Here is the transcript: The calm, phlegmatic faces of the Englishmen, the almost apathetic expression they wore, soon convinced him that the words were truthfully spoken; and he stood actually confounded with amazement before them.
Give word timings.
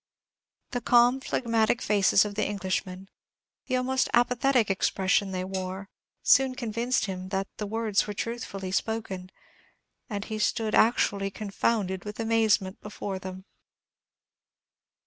The 0.71 0.81
calm, 0.81 1.19
phlegmatic 1.21 1.79
faces 1.79 2.25
of 2.25 2.33
the 2.33 2.47
Englishmen, 2.49 3.07
the 3.67 3.75
almost 3.75 4.09
apathetic 4.15 4.71
expression 4.71 5.29
they 5.29 5.43
wore, 5.43 5.89
soon 6.23 6.55
convinced 6.55 7.05
him 7.05 7.29
that 7.29 7.47
the 7.57 7.67
words 7.67 8.07
were 8.07 8.15
truthfully 8.15 8.71
spoken; 8.71 9.29
and 10.09 10.25
he 10.25 10.39
stood 10.39 10.73
actually 10.73 11.29
confounded 11.29 12.03
with 12.03 12.19
amazement 12.19 12.81
before 12.81 13.19
them. 13.19 13.45